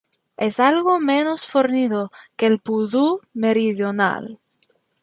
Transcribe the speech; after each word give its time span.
Es 0.37 0.59
algo 0.59 0.99
menos 0.99 1.45
fornido 1.45 2.11
que 2.35 2.47
el 2.47 2.59
pudú 2.59 3.21
meridional. 3.35 4.39